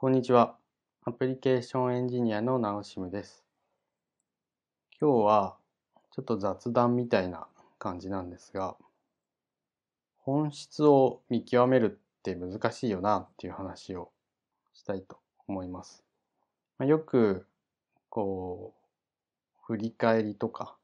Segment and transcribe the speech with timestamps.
[0.00, 0.56] こんにちは。
[1.04, 3.44] アプリケーションエンジニアのナオシムです。
[4.98, 5.58] 今日は
[6.10, 7.46] ちょっと雑談みたいな
[7.78, 8.78] 感じなんですが、
[10.16, 14.10] 本質を見極めるって難しいよなっていう話を
[14.72, 16.02] したいと思います。
[16.78, 17.46] ま、よく
[18.08, 20.76] こう振り返りとか、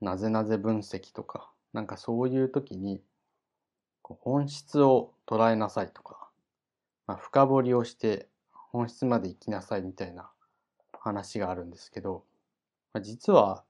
[0.00, 3.00] なぜなぜ分析とか、なんかそういう時に
[4.02, 6.28] 本質を捉えなさいとか、
[7.06, 8.31] まあ、深掘りをして
[8.72, 10.30] 本質まで行きなさいみたいな
[10.98, 12.24] 話があるんですけど、
[12.92, 13.64] まあ、実は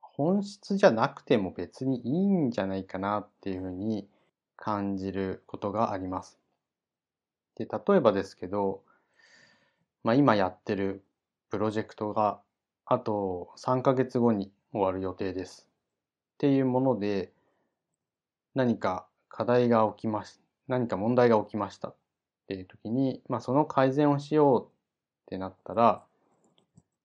[0.00, 4.08] 本質じゃなくても別にいいんじゃないかなっていうふうに
[4.56, 6.38] 感じることがあります。
[7.56, 8.82] で、例えばですけど、
[10.04, 11.02] まあ、今やってる
[11.50, 12.40] プロジェクトが
[12.86, 15.68] あと3ヶ月後に終わる予定です。
[16.34, 17.32] っていうもので
[18.54, 21.94] 何か課題が起きまし何か問題が起きました
[22.44, 24.68] っていう時に、まあ、その改善をしようっ
[25.26, 26.04] てなったら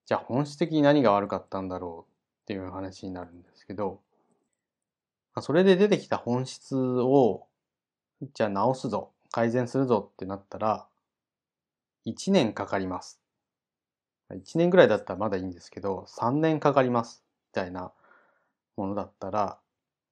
[0.06, 4.02] じゃあ本質的に何が悪かったんだろうっていう話になるんですけど、
[5.36, 7.46] まあ、それで出てきた本質を
[8.34, 10.88] じゃあ直すぞ改善するぞってなったら
[12.06, 13.22] 1年かかります。
[14.32, 17.92] 1年ぐらいだったらまだいいんですけど3年かかりますみたいな
[18.78, 19.58] ものだったら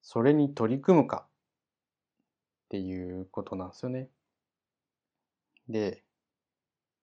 [0.02, 4.10] それに取り組むかっていうことなんですよね。
[5.70, 6.04] で、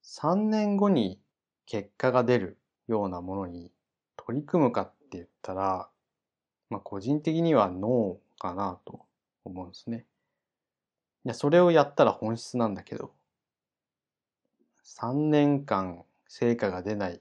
[0.03, 1.21] 3年後に
[1.67, 3.71] 結果が出るようなものに
[4.17, 5.89] 取り組むかって言ったら、
[6.71, 9.07] まあ個人的にはノーかなと
[9.45, 10.07] 思うんですね。
[11.25, 13.13] いや、それをやったら本質なんだけど、
[14.83, 17.21] 3年間成果が出ない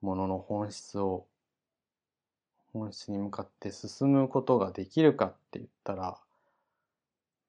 [0.00, 1.26] ものの本質を、
[2.72, 6.18] 本質に向かって進むことができるかって言ったら、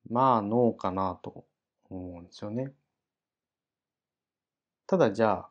[0.10, 1.46] まあノーかなと
[1.90, 2.72] 思うんですよね。
[4.88, 5.50] ただじゃあ、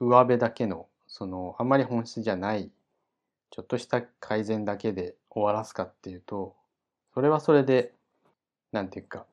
[0.00, 2.70] 上辺だけの、その、あんまり本質じゃない、
[3.50, 6.54] ちょっとした改善だけで終わらすかっていうと、
[7.12, 7.92] それはそれで、
[8.72, 9.26] なんていうか、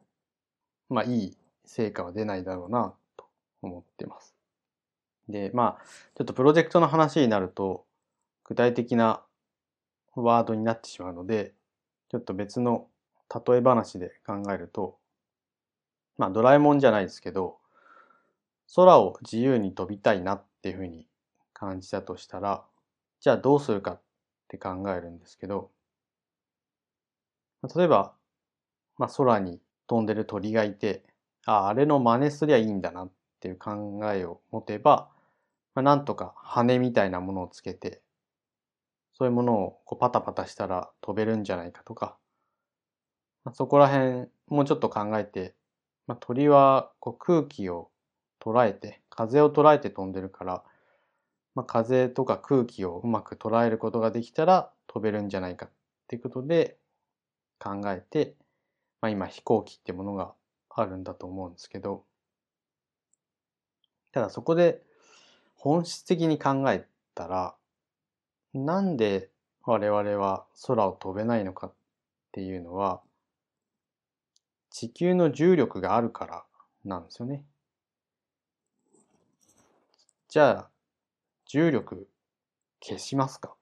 [0.89, 3.25] まあいい成果は出ないだろうなと
[3.61, 4.35] 思ってます。
[5.29, 5.85] で、まあ、
[6.15, 7.85] ちょっとプロジェクトの話になると、
[8.43, 9.23] 具体的な
[10.15, 11.53] ワードになってしまうので、
[12.09, 12.87] ちょっと別の
[13.33, 14.97] 例え話で考えると、
[16.17, 17.60] まあドラえもんじゃないですけど、
[18.75, 21.07] 空を自由に飛びたいなっていうふうに
[21.53, 22.63] 感じたとしたら、
[23.19, 24.01] じゃあどうするかっ
[24.47, 25.71] て考えるんですけど、
[27.75, 28.13] 例えば、
[28.97, 31.03] まあ空に飛んでる鳥がいて、
[31.45, 35.09] ああ、あれの真似すりゃいいんだなっていう考えを持てば、
[35.75, 38.01] まあ、なんとか羽みたいなものをつけて、
[39.13, 42.17] そういうものをこうパタパタしたら飛べるんじゃないかとか、
[43.43, 45.55] まあ、そこら辺もうちょっと考えて、
[46.07, 47.90] まあ、鳥はこう空気を
[48.41, 50.63] 捉えて、風を捉えて飛んでるから、
[51.53, 55.69] まあ、風とか空気をうまく捉えることができたら飛べるんじゃないかっ
[56.07, 56.77] ていうことで
[57.59, 58.35] 考えて、
[59.01, 60.33] まあ、今飛行機ってものが
[60.69, 62.03] あるんだと思うんですけど、
[64.11, 64.81] ただそこで
[65.55, 67.55] 本質的に考えたら、
[68.53, 69.29] なんで
[69.63, 71.73] 我々は空を飛べないのかっ
[72.31, 73.01] ていうのは、
[74.69, 76.43] 地球の重力があるから
[76.83, 77.43] なんですよね。
[80.31, 80.69] じゃあ、
[81.45, 82.07] 重力
[82.79, 83.49] 消しますか？
[83.49, 83.53] っ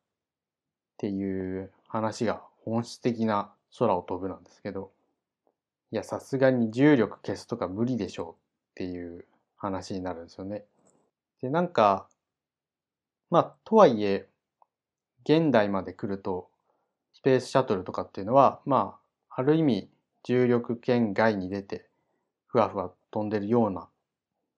[0.97, 4.91] ていう話が本質的な空を飛ぶなんですけど、
[5.91, 8.35] いや、さすがに重力消すとか無理でしょうっ
[8.75, 9.25] ていう
[9.57, 10.63] 話になるんですよね。
[11.41, 12.07] で、なんか、
[13.31, 14.27] まあ、とはいえ、
[15.23, 16.51] 現代まで来ると、
[17.13, 18.99] スペースシャトルとかっていうのは、ま
[19.31, 19.89] あ、ある意味、
[20.21, 21.87] 重力圏外に出て、
[22.45, 23.89] ふわふわ飛んでるような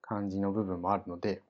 [0.02, 1.40] 感じの部分もあるので、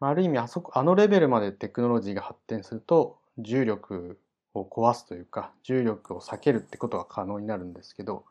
[0.00, 4.20] ある意味あそこ、あのレベルまでテクノロジーが発展すると、重力
[4.54, 8.24] を壊すというか、重力を避けるってことが可能になるんですけど、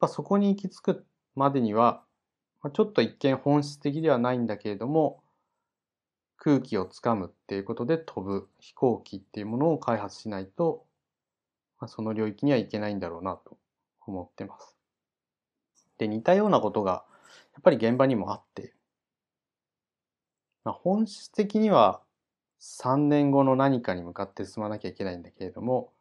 [0.00, 2.02] まあ、そこに行き着くまでには、
[2.72, 5.22] ちょっと一見本質的ではないんだけれども、
[6.36, 10.86] 空気をつかむっていうことで飛ぶ飛行機っていうものを開発しないと、
[11.78, 13.58] まあ、その領域にはいけないんだろうなと
[14.06, 14.76] 思ってます。
[15.98, 17.04] で、似たようなことが
[17.52, 18.74] やっぱり現場にもあって、
[20.64, 22.00] まあ、本質的には
[22.60, 25.92] 3年後の何かに向かって進まなきゃいけないんだけれども、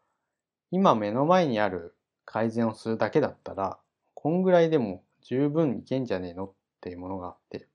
[0.72, 1.96] 今目の前にある
[2.26, 3.80] 改善をするだけだったら、
[4.14, 6.46] こんぐらいでも十分いけんじゃねえの？
[6.46, 6.52] っ
[6.82, 7.68] ていうものがあって、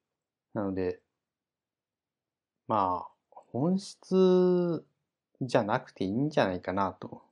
[0.52, 1.00] なので、
[2.68, 4.84] まあ、本質
[5.40, 7.22] じゃなくていいんじゃないかなと、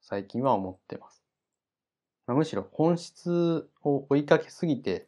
[0.00, 1.22] 最近は思ってます。
[2.26, 5.06] まあ、むしろ本質を追いかけすぎて、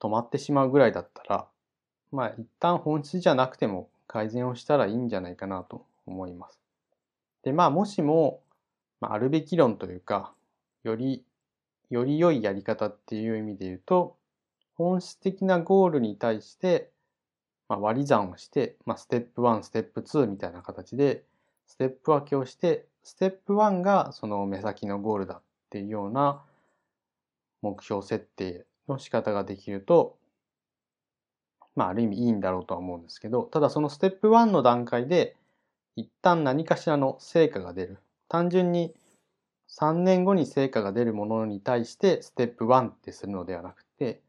[0.00, 1.48] 止まってしまうぐらいだったら、
[2.10, 6.58] まあ一旦本質じゃなくても改善をしたらいいんじゃないかなと思います。
[7.42, 8.40] で、まあもしも、
[9.00, 10.32] まあ、あるべき論というか、
[10.82, 11.24] より、
[11.90, 14.16] より良いやり方っていう意味で言うと、
[14.74, 16.90] 本質的なゴールに対して、
[17.68, 21.24] まあ、割り算をして、まあ、ステップ1、ステップ2みたいな形で、
[21.66, 25.40] ステップ分けをして、ステップ1がその目先のゴールだっ
[25.70, 26.42] ていうような
[27.62, 30.16] 目標設定の仕方ができると、
[31.78, 35.36] まあ、ある意味いいんだろうとは思うんですけど、ただそのステップ1の段階で、
[35.94, 37.98] 一旦何かしらの成果が出る。
[38.28, 38.96] 単純に
[39.68, 44.20] 3年後に成果が出るものに対してステップ1ってするのではなくて、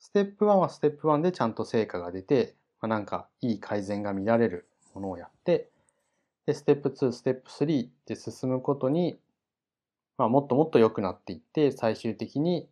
[0.00, 5.70] ステップ1はステップ1でちゃんと成果が出て、まあ、なんかいい改善が見られるものをやって、
[6.46, 9.20] で、ステップ2、ステップ3って進むことに、
[10.16, 12.68] まあ、もっともっと良くなっていって、最終的に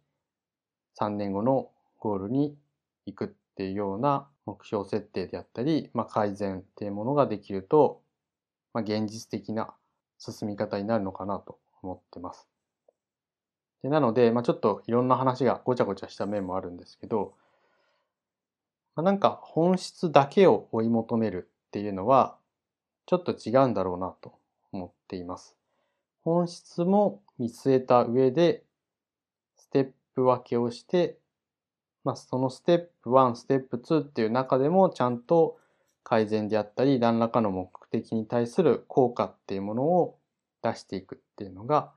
[0.99, 1.71] 3年後の
[2.01, 2.57] ゴールに
[3.07, 8.03] 行くっていうような目標設定であったり、まあ、改善っていうものができると、
[8.75, 9.73] まあ、現実的な
[10.19, 12.47] 進み方になるのかなと思ってます。
[13.83, 17.33] でなので、まあ、ちょっといろんな話がごちゃごちゃした面もあるんですけど、
[18.95, 22.37] まあ、なんか本質だけを追い求めるっていうのは
[23.07, 24.39] ちょっと違うんだろうなと
[24.73, 25.57] 思っています。
[26.25, 28.65] 本質も見据えた上で
[29.57, 31.19] ステップ分けをして、
[32.07, 35.59] まあ、そのステップ1、ステップ2っていう中でもちゃんと
[36.05, 40.17] 改善であったり何らかの目的に対する効果っていうものを
[40.63, 41.91] 出していくっていうのが、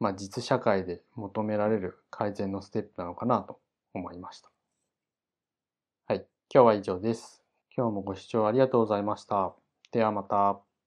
[0.00, 3.58] まあ、実社会で求められる改善のステップなのかなと
[3.94, 4.50] 思いました。
[6.08, 6.26] はい。
[6.52, 7.42] 今日は以上です。
[7.74, 9.54] 今日もご視聴ありがとうございました。
[9.92, 10.67] ではまた。